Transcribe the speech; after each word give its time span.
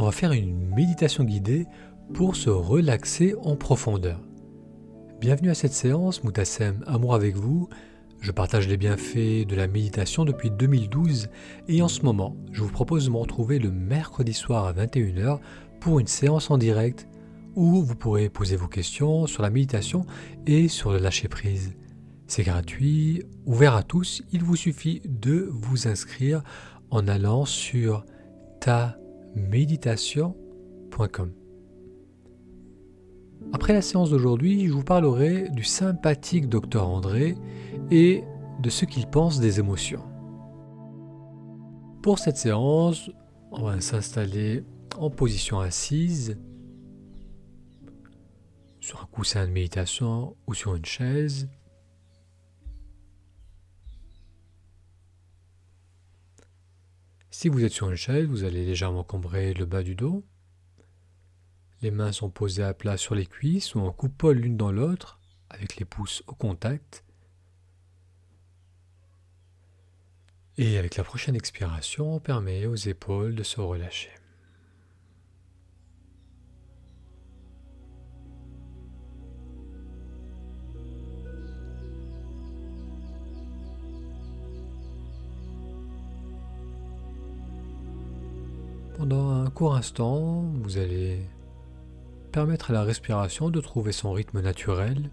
on 0.00 0.04
va 0.04 0.12
faire 0.12 0.32
une 0.32 0.56
méditation 0.74 1.24
guidée 1.24 1.66
pour 2.14 2.34
se 2.34 2.48
relaxer 2.48 3.34
en 3.42 3.54
profondeur. 3.54 4.18
Bienvenue 5.20 5.50
à 5.50 5.54
cette 5.54 5.74
séance, 5.74 6.24
Moutassem, 6.24 6.82
amour 6.86 7.14
avec 7.14 7.36
vous. 7.36 7.68
Je 8.22 8.32
partage 8.32 8.66
les 8.66 8.78
bienfaits 8.78 9.46
de 9.46 9.54
la 9.54 9.66
méditation 9.66 10.24
depuis 10.24 10.50
2012 10.50 11.28
et 11.68 11.82
en 11.82 11.88
ce 11.88 12.00
moment, 12.00 12.34
je 12.50 12.62
vous 12.62 12.70
propose 12.70 13.04
de 13.04 13.10
me 13.10 13.18
retrouver 13.18 13.58
le 13.58 13.70
mercredi 13.70 14.32
soir 14.32 14.64
à 14.64 14.72
21h 14.72 15.38
pour 15.80 16.00
une 16.00 16.06
séance 16.06 16.50
en 16.50 16.56
direct 16.56 17.06
où 17.54 17.82
vous 17.82 17.94
pourrez 17.94 18.30
poser 18.30 18.56
vos 18.56 18.68
questions 18.68 19.26
sur 19.26 19.42
la 19.42 19.50
méditation 19.50 20.06
et 20.46 20.68
sur 20.68 20.92
le 20.92 20.98
lâcher 20.98 21.28
prise. 21.28 21.74
C'est 22.26 22.44
gratuit, 22.44 23.22
ouvert 23.44 23.74
à 23.74 23.82
tous, 23.82 24.22
il 24.32 24.44
vous 24.44 24.56
suffit 24.56 25.02
de 25.04 25.46
vous 25.50 25.88
inscrire 25.88 26.42
en 26.88 27.06
allant 27.06 27.44
sur 27.44 28.06
taméditation.com. 29.34 31.32
Après 33.52 33.72
la 33.72 33.82
séance 33.82 34.10
d'aujourd'hui, 34.10 34.66
je 34.66 34.72
vous 34.72 34.84
parlerai 34.84 35.48
du 35.50 35.64
sympathique 35.64 36.48
docteur 36.48 36.88
André 36.88 37.36
et 37.90 38.22
de 38.60 38.70
ce 38.70 38.84
qu'il 38.84 39.06
pense 39.06 39.40
des 39.40 39.58
émotions. 39.58 40.04
Pour 42.02 42.18
cette 42.18 42.36
séance, 42.36 43.10
on 43.50 43.62
va 43.62 43.80
s'installer 43.80 44.64
en 44.96 45.10
position 45.10 45.60
assise 45.60 46.38
sur 48.80 49.02
un 49.02 49.06
coussin 49.06 49.46
de 49.46 49.52
méditation 49.52 50.36
ou 50.46 50.54
sur 50.54 50.74
une 50.74 50.84
chaise. 50.84 51.48
Si 57.40 57.48
vous 57.48 57.64
êtes 57.64 57.72
sur 57.72 57.88
une 57.88 57.96
chaise, 57.96 58.26
vous 58.26 58.44
allez 58.44 58.66
légèrement 58.66 59.02
combrer 59.02 59.54
le 59.54 59.64
bas 59.64 59.82
du 59.82 59.94
dos. 59.94 60.26
Les 61.80 61.90
mains 61.90 62.12
sont 62.12 62.28
posées 62.28 62.62
à 62.62 62.74
plat 62.74 62.98
sur 62.98 63.14
les 63.14 63.24
cuisses 63.24 63.74
ou 63.74 63.80
en 63.80 63.92
coupole 63.92 64.36
l'une 64.36 64.58
dans 64.58 64.70
l'autre, 64.70 65.18
avec 65.48 65.76
les 65.76 65.86
pouces 65.86 66.22
au 66.26 66.34
contact. 66.34 67.02
Et 70.58 70.76
avec 70.76 70.96
la 70.96 71.02
prochaine 71.02 71.34
expiration, 71.34 72.16
on 72.16 72.20
permet 72.20 72.66
aux 72.66 72.76
épaules 72.76 73.34
de 73.34 73.42
se 73.42 73.58
relâcher. 73.58 74.10
Un 89.50 89.52
court 89.52 89.74
instant, 89.74 90.44
vous 90.62 90.78
allez 90.78 91.18
permettre 92.30 92.70
à 92.70 92.72
la 92.72 92.84
respiration 92.84 93.50
de 93.50 93.60
trouver 93.60 93.90
son 93.90 94.12
rythme 94.12 94.40
naturel 94.40 95.10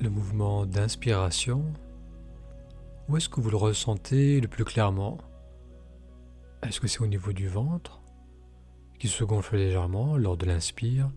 le 0.00 0.10
mouvement 0.10 0.66
d'inspiration, 0.66 1.64
où 3.08 3.16
est-ce 3.16 3.28
que 3.28 3.40
vous 3.40 3.50
le 3.50 3.56
ressentez 3.56 4.40
le 4.40 4.48
plus 4.48 4.64
clairement? 4.64 5.18
Est-ce 6.62 6.80
que 6.80 6.88
c'est 6.88 7.00
au 7.00 7.06
niveau 7.06 7.32
du 7.32 7.48
ventre, 7.48 8.02
qui 8.98 9.08
se 9.08 9.24
gonfle 9.24 9.56
légèrement 9.56 10.16
lors 10.16 10.36
de 10.36 10.46
l'inspire? 10.46 11.10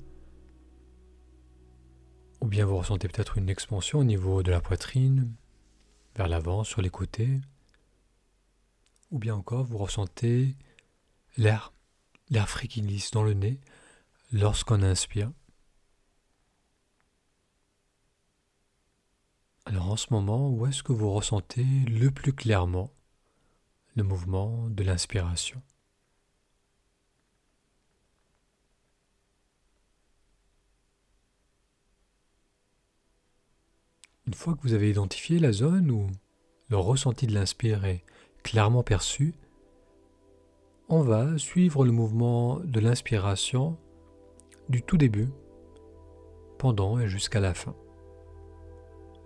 Ou 2.42 2.48
bien 2.48 2.66
vous 2.66 2.78
ressentez 2.78 3.08
peut-être 3.08 3.38
une 3.38 3.50
expansion 3.50 4.00
au 4.00 4.04
niveau 4.04 4.44
de 4.44 4.52
la 4.52 4.62
poitrine, 4.62 5.34
vers 6.16 6.28
l'avant, 6.28 6.64
sur 6.64 6.82
les 6.82 6.90
côtés? 6.90 7.42
Ou 9.12 9.20
bien 9.20 9.36
encore 9.36 9.66
vous 9.66 9.78
ressentez 9.78 10.56
l'air, 11.38 11.74
l'air 12.30 12.48
frais 12.48 12.68
qui 12.68 12.82
glisse 12.82 13.12
dans 13.12 13.24
le 13.24 13.34
nez 13.34 13.60
lorsqu'on 14.32 14.84
inspire? 14.84 15.32
Alors 19.70 19.92
en 19.92 19.98
ce 19.98 20.08
moment, 20.12 20.50
où 20.50 20.66
est-ce 20.66 20.82
que 20.82 20.94
vous 20.94 21.12
ressentez 21.12 21.64
le 21.64 22.10
plus 22.10 22.34
clairement 22.34 22.90
le 23.96 24.02
mouvement 24.02 24.68
de 24.68 24.84
l'inspiration? 24.84 25.62
Une 34.26 34.34
fois 34.34 34.56
que 34.56 34.62
vous 34.64 34.74
avez 34.74 34.90
identifié 34.90 35.38
la 35.38 35.52
zone 35.52 35.92
où 35.92 36.08
le 36.70 36.78
ressenti 36.78 37.28
de 37.28 37.36
l'inspire 37.36 37.86
est 37.86 38.04
clairement 38.42 38.82
perçu, 38.82 39.36
on 40.88 41.04
va 41.04 41.38
suivre 41.38 41.86
le 41.86 41.92
mouvement 41.92 42.60
de 42.62 42.80
l'inspiration 42.80 43.78
du 44.68 44.82
tout 44.82 44.98
début, 44.98 45.30
pendant 46.58 46.98
et 46.98 47.08
jusqu'à 47.08 47.40
la 47.40 47.54
fin. 47.54 47.76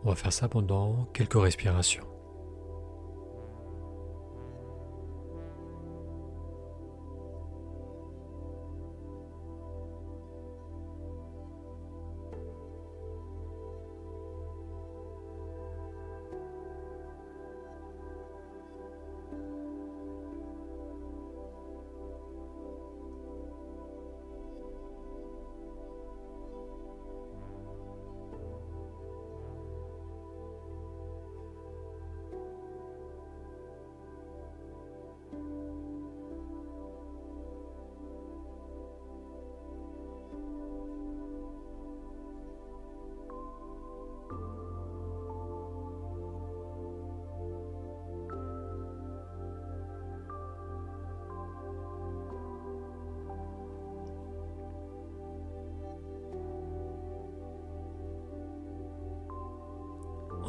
On 0.06 0.10
va 0.10 0.16
faire 0.16 0.34
ça 0.34 0.50
pendant 0.50 1.08
quelques 1.14 1.42
respirations. 1.42 2.13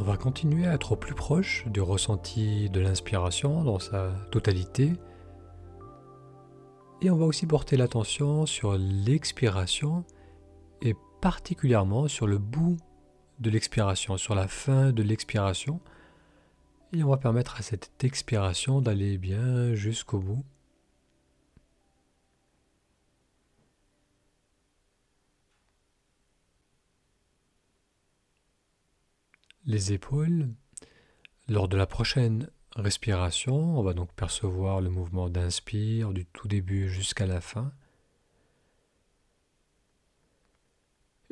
Va 0.04 0.19
continuer 0.19 0.66
à 0.66 0.75
être 0.75 0.92
au 0.92 0.97
plus 0.97 1.15
proche 1.15 1.65
du 1.66 1.81
ressenti 1.81 2.69
de 2.69 2.78
l'inspiration 2.78 3.65
dans 3.65 3.78
sa 3.78 4.12
totalité. 4.31 4.92
Et 7.01 7.10
on 7.10 7.16
va 7.16 7.24
aussi 7.24 7.47
porter 7.47 7.78
l'attention 7.78 8.45
sur 8.45 8.77
l'expiration 8.77 10.04
et 10.83 10.95
particulièrement 11.22 12.06
sur 12.06 12.27
le 12.27 12.36
bout 12.36 12.77
de 13.41 13.48
l'expiration, 13.48 14.18
sur 14.18 14.34
la 14.34 14.47
fin 14.47 14.92
de 14.92 15.03
l'expiration. 15.03 15.80
Et 16.92 17.03
on 17.03 17.09
va 17.09 17.16
permettre 17.16 17.56
à 17.59 17.62
cette 17.62 18.04
expiration 18.04 18.83
d'aller 18.83 19.16
bien 19.16 19.72
jusqu'au 19.72 20.18
bout. 20.18 20.45
Les 29.66 29.93
épaules. 29.93 30.49
Lors 31.49 31.69
de 31.69 31.77
la 31.77 31.87
prochaine 31.87 32.49
respiration, 32.77 33.78
on 33.78 33.83
va 33.83 33.93
donc 33.93 34.13
percevoir 34.15 34.81
le 34.81 34.91
mouvement 34.91 35.28
d'inspire 35.28 36.13
du 36.13 36.25
tout 36.27 36.49
début 36.49 36.89
jusqu'à 36.89 37.27
la 37.27 37.41
fin. 37.41 37.72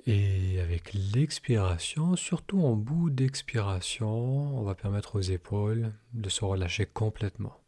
Et 0.06 0.60
avec 0.60 0.92
l'expiration, 0.94 2.16
surtout 2.16 2.62
en 2.62 2.74
bout 2.74 3.10
d'expiration, 3.10 4.58
on 4.58 4.62
va 4.62 4.74
permettre 4.74 5.16
aux 5.16 5.20
épaules 5.20 5.92
de 6.12 6.28
se 6.28 6.44
relâcher 6.44 6.86
complètement. 6.86 7.61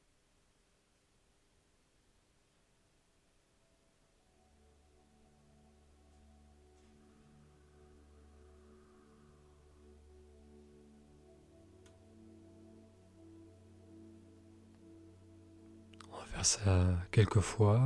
Ça 16.45 16.87
quelques 17.11 17.41
fois. 17.41 17.81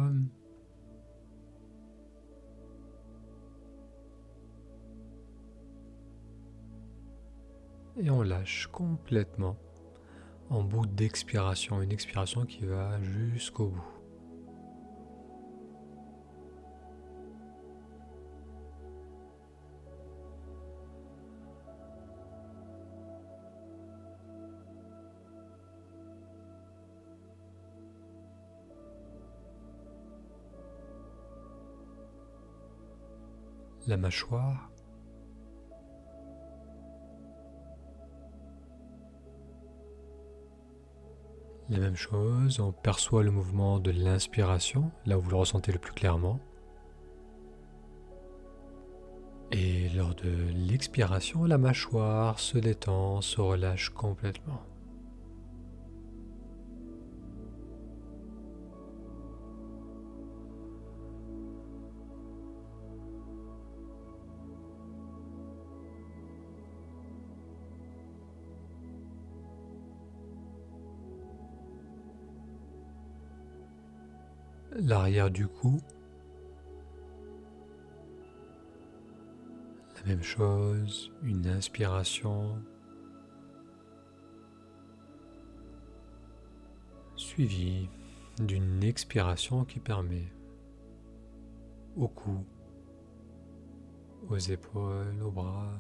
Et 8.01 8.11
on 8.11 8.23
lâche 8.23 8.69
complètement 8.69 9.57
en 10.51 10.63
bout 10.63 10.87
d'expiration, 10.87 11.83
une 11.83 11.93
expiration 11.93 12.47
qui 12.47 12.65
va 12.65 13.01
jusqu'au 13.03 13.69
bout. 13.69 13.98
La 33.89 33.97
mâchoire, 33.97 34.71
La 41.71 41.79
même 41.79 41.97
chose, 41.97 42.61
on 42.61 42.73
perçoit 42.73 43.23
le 43.23 43.31
mouvement 43.31 43.79
de 43.79 43.91
l'inspiration, 43.91 44.91
là 45.05 45.19
où 45.19 45.21
vous 45.21 45.29
le 45.29 45.37
ressentez 45.37 45.71
le 45.71 45.79
plus 45.79 45.93
clairement. 45.93 46.41
Et 49.53 49.91
lors 49.91 50.15
de 50.15 50.31
l'expiration, 50.55 51.45
la 51.45 51.59
mâchoire 51.59 52.41
se 52.41 52.57
détend, 52.57 53.21
se 53.21 53.43
relâche 53.43 53.91
complètement. 53.91 54.63
L'arrière 74.79 75.31
du 75.31 75.47
cou. 75.49 75.81
La 79.97 80.07
même 80.07 80.23
chose, 80.23 81.13
une 81.23 81.47
inspiration 81.49 82.63
suivie 87.17 87.89
d'une 88.39 88.85
expiration 88.85 89.65
qui 89.65 89.81
permet 89.81 90.33
au 91.97 92.07
cou, 92.07 92.45
aux 94.29 94.39
épaules, 94.39 95.21
aux 95.23 95.33
bras, 95.33 95.73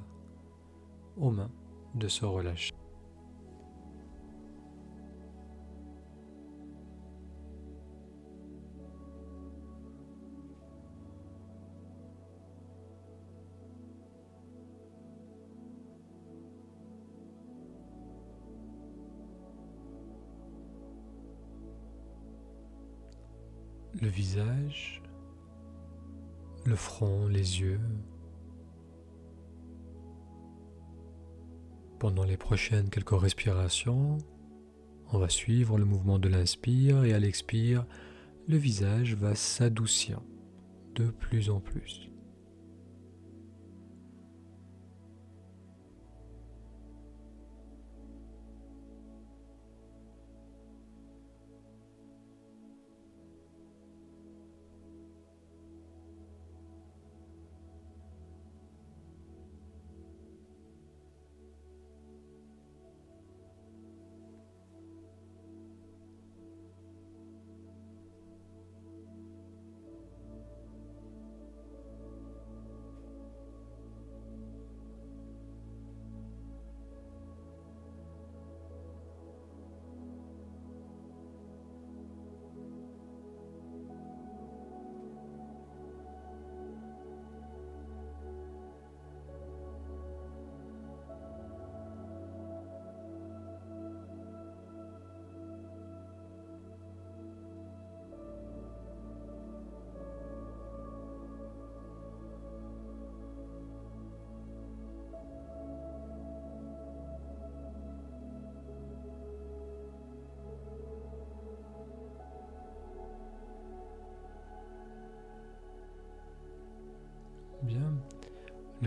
aux 1.16 1.30
mains 1.30 1.52
de 1.94 2.08
se 2.08 2.24
relâcher. 2.24 2.77
Le 24.00 24.08
visage, 24.08 25.02
le 26.64 26.76
front, 26.76 27.26
les 27.26 27.60
yeux. 27.60 27.80
Pendant 31.98 32.24
les 32.24 32.36
prochaines 32.36 32.90
quelques 32.90 33.18
respirations, 33.18 34.18
on 35.12 35.18
va 35.18 35.28
suivre 35.28 35.78
le 35.78 35.84
mouvement 35.84 36.18
de 36.18 36.28
l'inspire 36.28 37.04
et 37.04 37.12
à 37.12 37.18
l'expire, 37.18 37.86
le 38.46 38.56
visage 38.56 39.14
va 39.14 39.34
s'adoucir 39.34 40.20
de 40.94 41.06
plus 41.06 41.50
en 41.50 41.60
plus. 41.60 42.08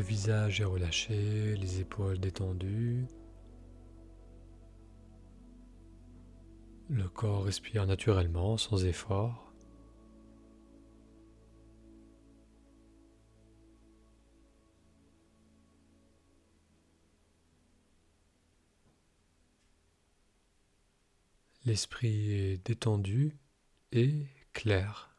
Le 0.02 0.08
visage 0.08 0.62
est 0.62 0.66
relâché, 0.66 1.56
les 1.58 1.80
épaules 1.80 2.18
détendues. 2.20 3.06
Le 6.90 7.08
corps 7.08 7.44
respire 7.44 7.86
naturellement, 7.86 8.58
sans 8.58 8.84
effort. 8.84 9.54
L'esprit 21.64 22.34
est 22.34 22.66
détendu 22.66 23.38
et 23.92 24.26
clair. 24.54 25.11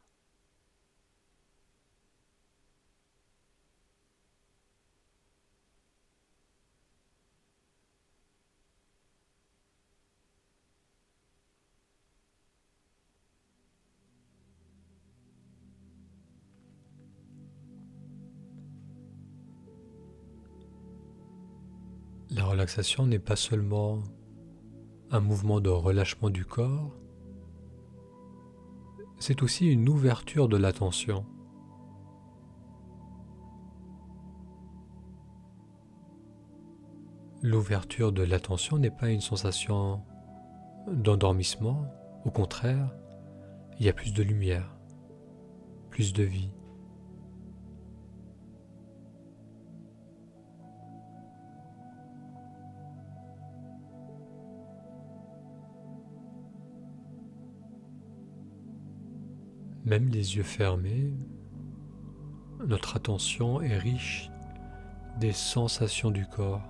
La 22.35 22.47
relaxation 22.47 23.07
n'est 23.07 23.19
pas 23.19 23.37
seulement 23.37 23.99
un 25.11 25.21
mouvement 25.21 25.61
de 25.61 25.69
relâchement 25.69 26.31
du 26.31 26.47
corps, 26.47 26.97
c'est 29.19 29.43
aussi 29.43 29.71
une 29.71 29.87
ouverture 29.87 30.49
de 30.49 30.57
l'attention. 30.57 31.27
L'ouverture 37.43 38.13
de 38.13 38.23
l'attention 38.23 38.79
n'est 38.79 38.91
pas 38.91 39.11
une 39.11 39.21
sensation 39.21 40.03
d'endormissement, 40.91 41.85
au 42.25 42.31
contraire, 42.31 42.95
il 43.79 43.85
y 43.85 43.91
a 43.91 43.93
plus 43.93 44.15
de 44.15 44.23
lumière, 44.23 44.75
plus 45.91 46.15
de 46.15 46.23
vie. 46.23 46.51
Même 59.93 60.09
les 60.09 60.37
yeux 60.37 60.43
fermés, 60.43 61.13
notre 62.67 62.97
attention 62.97 63.61
est 63.61 63.77
riche 63.77 64.31
des 65.21 65.33
sensations 65.33 66.11
du 66.11 66.25
corps 66.25 66.63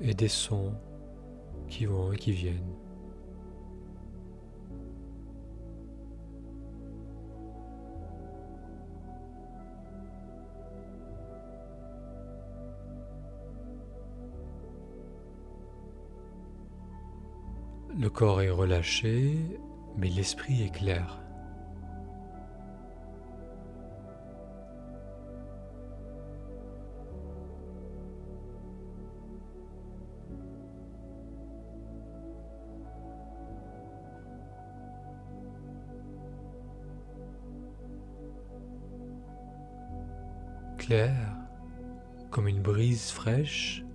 et 0.00 0.14
des 0.14 0.26
sons 0.26 0.74
qui 1.68 1.86
vont 1.86 2.12
et 2.12 2.16
qui 2.16 2.32
viennent. 2.32 2.74
Le 17.96 18.10
corps 18.10 18.42
est 18.42 18.50
relâché, 18.50 19.36
mais 19.96 20.08
l'esprit 20.08 20.62
est 20.62 20.70
clair. 20.70 21.20
Clair 40.78 41.14
comme 42.30 42.48
une 42.48 42.60
brise 42.60 43.10
fraîche 43.10 43.85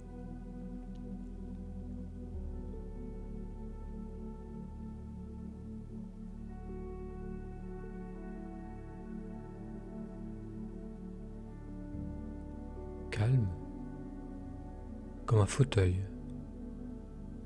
comme 15.32 15.40
un 15.40 15.46
fauteuil 15.46 15.96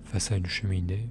face 0.05 0.31
à 0.31 0.37
une 0.37 0.47
cheminée. 0.47 1.07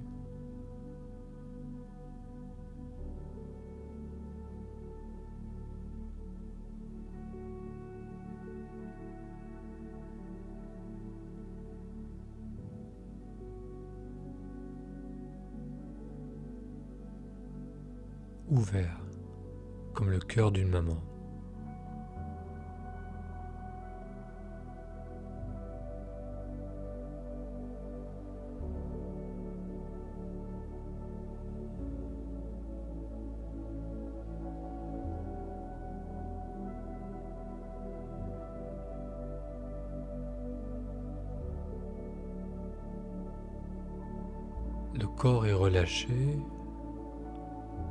ouvert 18.49 18.99
comme 19.93 20.09
le 20.09 20.19
cœur 20.19 20.51
d'une 20.51 20.69
maman. 20.69 21.14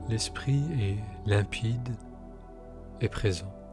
L'esprit 0.09 0.63
est 0.81 1.29
limpide 1.29 1.97
et 3.01 3.09
présent. 3.09 3.64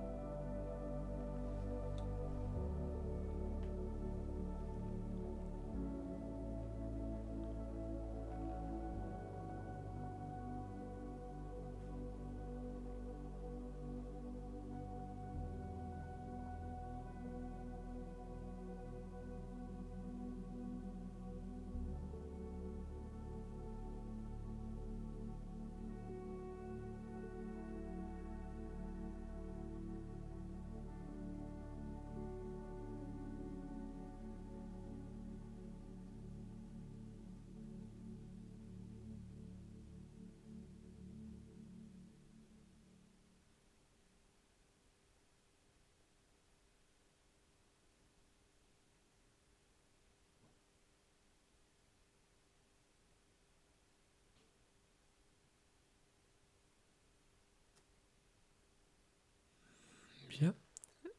Bien, 60.32 60.56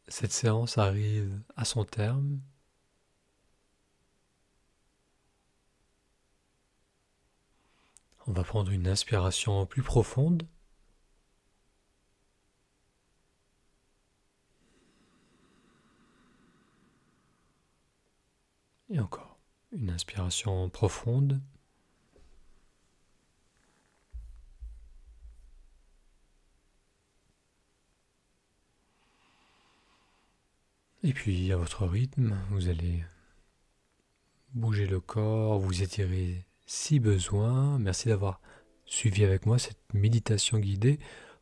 cette 0.09 0.33
séance 0.33 0.79
arrive 0.79 1.39
à 1.55 1.67
son 1.67 1.85
terme. 1.85 2.41
On 8.27 8.33
va 8.33 8.43
prendre 8.43 8.71
une 8.71 8.89
inspiration 8.89 9.67
plus 9.67 9.83
profonde. 9.83 10.49
Et 18.89 18.99
encore, 18.99 19.39
une 19.73 19.91
inspiration 19.91 20.71
profonde. 20.71 21.43
Et 31.05 31.13
puis 31.13 31.51
à 31.53 31.57
votre 31.57 31.87
rythme, 31.87 32.37
vous 32.51 32.69
allez 32.69 33.05
bouger 34.55 34.87
le 34.87 35.01
corps, 35.01 35.59
vous 35.59 35.83
étirer 35.83 36.47
si 36.65 37.01
besoin. 37.01 37.79
Merci 37.81 38.09
d'avoir 38.09 38.41
suivi 38.85 39.25
avec 39.25 39.45
moi 39.45 39.59
cette 39.59 39.83
méditation 39.95 40.59
guidée 40.59 41.01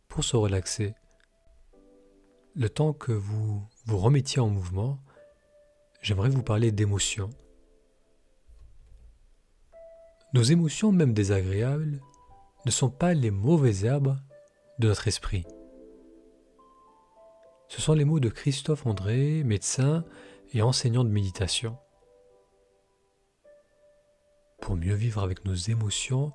pour 0.09 0.25
se 0.25 0.37
relaxer. 0.37 0.95
Le 2.55 2.71
temps 2.71 2.95
que 2.95 3.13
vous 3.13 3.63
vous 3.85 3.99
remettiez 3.99 4.41
en 4.41 4.49
mouvement, 4.49 4.99
j'aimerais 6.01 6.31
vous 6.31 6.43
parler 6.43 6.73
d'émotions. 6.73 7.31
Nos 10.33 10.43
émotions, 10.43 10.91
même 10.91 11.13
désagréables, 11.13 12.01
ne 12.65 12.71
sont 12.71 12.91
pas 12.91 13.13
les 13.13 13.31
mauvaises 13.31 13.85
herbes 13.85 14.17
de 14.79 14.89
notre 14.89 15.07
esprit. 15.07 15.45
Ce 17.71 17.81
sont 17.81 17.95
les 17.95 18.05
mots 18.05 18.19
de 18.19 18.29
Christophe 18.29 18.85
André, 18.85 19.45
médecin 19.45 20.05
et 20.53 20.61
enseignant 20.61 21.05
de 21.05 21.09
méditation. 21.09 21.79
Pour 24.61 24.75
mieux 24.75 24.97
vivre 24.97 25.23
avec 25.23 25.45
nos 25.45 25.55
émotions, 25.55 26.33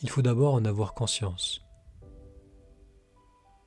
il 0.00 0.08
faut 0.08 0.22
d'abord 0.22 0.54
en 0.54 0.64
avoir 0.64 0.94
conscience. 0.94 1.60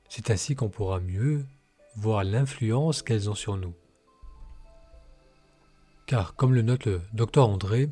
C'est 0.08 0.30
ainsi 0.30 0.56
qu'on 0.56 0.68
pourra 0.68 0.98
mieux 0.98 1.46
voir 1.94 2.24
l'influence 2.24 3.02
qu'elles 3.02 3.30
ont 3.30 3.36
sur 3.36 3.56
nous. 3.56 3.74
Car, 6.08 6.34
comme 6.34 6.54
le 6.54 6.62
note 6.62 6.86
le 6.86 7.00
docteur 7.12 7.48
André, 7.48 7.88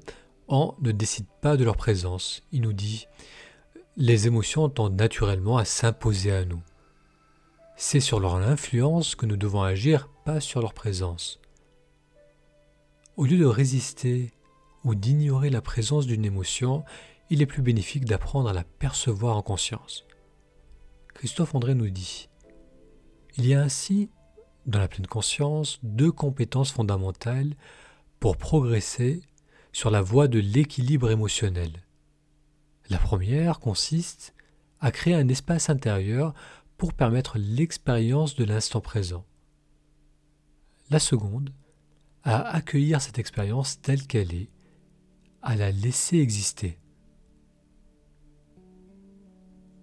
on 0.49 0.75
ne 0.81 0.91
décide 0.91 1.29
pas 1.41 1.57
de 1.57 1.63
leur 1.63 1.77
présence. 1.77 2.43
Il 2.51 2.63
nous 2.63 2.73
dit 2.73 3.07
Les 3.97 4.27
émotions 4.27 4.69
tendent 4.69 4.99
naturellement 4.99 5.57
à 5.57 5.65
s'imposer 5.65 6.33
à 6.33 6.45
nous. 6.45 6.63
C'est 7.81 8.01
sur 8.01 8.19
leur 8.19 8.35
influence 8.35 9.15
que 9.15 9.25
nous 9.25 9.37
devons 9.37 9.63
agir, 9.63 10.09
pas 10.25 10.41
sur 10.41 10.61
leur 10.61 10.75
présence. 10.75 11.39
Au 13.17 13.25
lieu 13.25 13.39
de 13.39 13.47
résister 13.47 14.33
ou 14.83 14.97
d'ignorer 14.97 15.49
la 15.49 15.63
présence 15.63 16.05
d'une 16.05 16.25
émotion, 16.25 16.85
il 17.31 17.41
est 17.41 17.47
plus 17.47 17.63
bénéfique 17.63 18.05
d'apprendre 18.05 18.49
à 18.49 18.53
la 18.53 18.65
percevoir 18.65 19.37
en 19.37 19.43
conscience. 19.43 20.05
Christophe 21.15 21.55
André 21.55 21.77
nous 21.77 21.89
dit 21.89 22.29
Il 23.37 23.47
y 23.47 23.55
a 23.55 23.63
ainsi, 23.63 24.11
dans 24.67 24.81
la 24.81 24.89
pleine 24.89 25.07
conscience, 25.07 25.79
deux 25.85 26.11
compétences 26.11 26.73
fondamentales 26.73 27.55
pour 28.19 28.39
progresser 28.39 29.23
sur 29.73 29.93
la 29.93 30.03
voie 30.03 30.27
de 30.27 30.41
l'équilibre 30.41 31.13
émotionnel. 31.13 31.85
La 32.91 32.99
première 32.99 33.61
consiste 33.61 34.35
à 34.81 34.91
créer 34.91 35.15
un 35.15 35.29
espace 35.29 35.71
intérieur 35.71 36.35
pour 36.79 36.95
permettre 36.95 37.37
l'expérience 37.39 38.37
de 38.37 38.45
l'instant 38.45 38.81
présent. 38.81 39.27
La 40.91 41.01
seconde, 41.01 41.53
à 42.23 42.41
accueillir 42.41 43.03
cette 43.03 43.19
expérience 43.19 43.81
telle 43.83 44.07
qu'elle 44.07 44.33
est, 44.33 44.49
à 45.43 45.57
la 45.57 45.73
laisser 45.73 46.19
exister. 46.19 46.79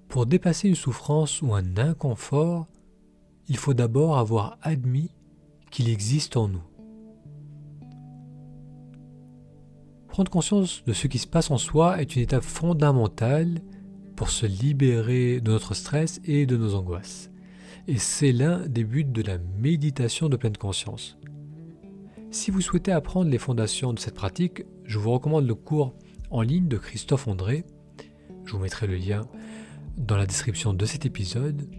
Pour 0.08 0.26
dépasser 0.26 0.70
une 0.70 0.76
souffrance 0.76 1.42
ou 1.42 1.54
un 1.54 1.78
inconfort, 1.78 2.68
il 3.50 3.58
faut 3.58 3.74
d'abord 3.74 4.18
avoir 4.18 4.58
admis 4.62 5.12
qu'il 5.72 5.90
existe 5.90 6.38
en 6.38 6.48
nous. 6.48 6.64
Prendre 10.08 10.32
conscience 10.32 10.82
de 10.86 10.94
ce 10.94 11.08
qui 11.08 11.20
se 11.20 11.28
passe 11.28 11.52
en 11.52 11.58
soi 11.58 12.02
est 12.02 12.16
une 12.16 12.22
étape 12.22 12.44
fondamentale 12.44 13.62
pour 14.16 14.30
se 14.30 14.46
libérer 14.46 15.42
de 15.42 15.52
notre 15.52 15.74
stress 15.74 16.22
et 16.26 16.46
de 16.46 16.58
nos 16.58 16.76
angoisses. 16.76 17.30
Et 17.88 17.98
c'est 17.98 18.32
l'un 18.32 18.68
des 18.68 18.84
buts 18.84 19.04
de 19.04 19.22
la 19.22 19.38
méditation 19.60 20.30
de 20.30 20.38
pleine 20.38 20.58
conscience. 20.58 21.18
Si 22.32 22.52
vous 22.52 22.62
souhaitez 22.62 22.92
apprendre 22.92 23.30
les 23.30 23.38
fondations 23.38 23.94
de 23.94 24.00
cette 24.00 24.16
pratique, 24.16 24.66
je 24.84 24.98
vous 24.98 25.12
recommande 25.12 25.48
le 25.48 25.56
cours 25.56 25.96
en 26.32 26.42
ligne 26.42 26.68
de 26.68 26.78
Christophe 26.78 27.28
André. 27.28 27.64
Je 28.46 28.54
vous 28.54 28.60
mettrai 28.60 28.88
le 28.88 28.96
lien 28.96 29.22
dans 29.98 30.18
la 30.18 30.26
description 30.26 30.74
de 30.74 30.86
cet 30.86 31.06
épisode. 31.06 31.70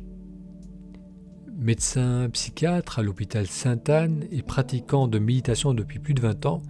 Médecin 1.58 2.28
psychiatre 2.30 2.98
à 2.98 3.02
l'hôpital 3.02 3.46
Sainte-Anne 3.46 4.26
et 4.30 4.42
pratiquant 4.42 5.08
de 5.08 5.18
méditation 5.18 5.74
depuis 5.74 5.98
plus 5.98 6.14
de 6.14 6.20
20 6.20 6.46
ans, 6.46 6.62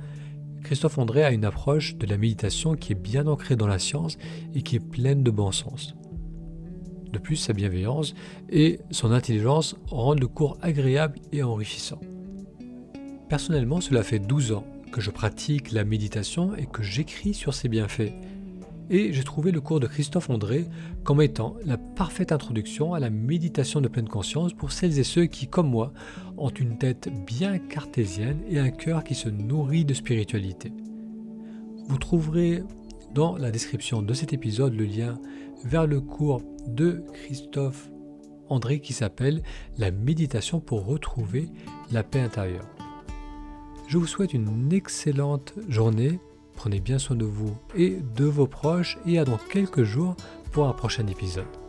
Christophe 0.66 0.99
André 0.99 1.23
a 1.23 1.30
une 1.30 1.44
approche 1.44 1.94
de 1.94 2.06
la 2.06 2.16
méditation 2.16 2.75
qui 2.75 2.90
est 2.90 2.96
bien 2.96 3.28
ancrée 3.28 3.54
dans 3.54 3.68
la 3.68 3.78
science 3.78 4.18
et 4.52 4.62
qui 4.62 4.75
est 4.75 4.80
pleine 4.80 5.23
de 5.23 5.30
bon 5.30 5.52
sens. 5.52 5.94
De 7.12 7.20
plus, 7.20 7.37
sa 7.37 7.52
bienveillance 7.52 8.14
et 8.50 8.80
son 8.90 9.12
intelligence 9.12 9.76
rendent 9.87 10.18
le 10.18 10.26
cours 10.26 10.58
agréable 10.62 11.20
et 11.30 11.44
enrichissant. 11.44 12.00
Personnellement, 13.28 13.80
cela 13.80 14.02
fait 14.02 14.18
12 14.18 14.54
ans 14.54 14.66
que 14.90 15.00
je 15.00 15.12
pratique 15.12 15.70
la 15.70 15.85
méditation 15.85 16.56
et 16.56 16.66
que 16.66 16.82
j'écris 16.82 17.32
sur 17.32 17.54
ses 17.54 17.68
bienfaits 17.68 18.12
et 18.90 19.12
j'ai 19.12 19.25
trouvé 19.25 19.52
le 19.52 19.61
cours 19.61 19.81
de 19.81 19.87
Christophe 19.87 20.31
André 20.31 20.66
comme 21.05 21.23
étant 21.23 21.57
la 21.64 21.76
parfaite 21.76 22.33
introduction 22.33 22.95
à 22.95 23.00
la 23.00 23.11
méditation 23.11 23.81
de 23.81 23.88
pleine 23.88 24.09
conscience 24.09 24.52
pour 24.52 24.73
celles 24.73 24.99
et 24.99 25.05
ceux 25.05 25.26
qui, 25.26 25.49
comme 25.49 25.71
moi, 25.71 25.93
ont 26.37 26.50
une 26.50 26.78
tête 26.78 27.09
bien 27.26 27.59
cartésienne 27.59 28.43
et 28.49 28.59
un 28.59 28.71
cœur 28.71 29.05
qui 29.05 29.14
se 29.14 29.28
nourrit 29.28 29.85
de 29.85 29.95
spiritualité. 29.95 30.73
Vous 31.88 31.99
trouverez 31.99 32.62
dans 33.14 33.37
la 33.37 33.50
description 33.50 34.02
de 34.02 34.14
cet 34.14 34.33
épisode 34.33 34.75
le 34.75 34.85
lien 34.85 35.19
vers 35.64 35.87
le 35.87 36.00
cours 36.00 36.43
de 36.66 37.05
Christophe 37.12 37.90
André 38.49 38.81
qui 38.81 38.93
s'appelle 38.93 39.43
La 39.78 39.90
méditation 39.90 40.61
pour 40.61 40.85
retrouver 40.87 41.49
la 41.90 42.02
paix 42.02 42.21
intérieure. 42.21 42.69
Je 43.88 43.99
vous 43.99 44.07
souhaite 44.07 44.35
une 44.35 44.73
excellente 44.73 45.55
journée 45.69 46.19
Prenez 46.56 46.80
bien 46.80 46.98
soin 46.98 47.16
de 47.16 47.25
vous 47.25 47.56
et 47.76 47.98
de 48.16 48.25
vos 48.25 48.46
proches 48.46 48.98
et 49.06 49.18
à 49.18 49.25
dans 49.25 49.38
quelques 49.38 49.84
jours 49.84 50.16
pour 50.52 50.66
un 50.66 50.72
prochain 50.72 51.06
épisode. 51.06 51.65